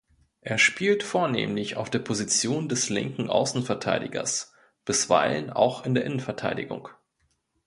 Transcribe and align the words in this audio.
Er 0.41 0.57
spielt 0.57 1.03
vornehmlich 1.03 1.75
auf 1.77 1.91
der 1.91 1.99
Position 1.99 2.67
des 2.67 2.89
linken 2.89 3.29
Außenverteidigers, 3.29 4.51
bisweilen 4.83 5.51
auch 5.51 5.85
in 5.85 5.93
der 5.93 6.05
Innenverteidigung. 6.05 6.87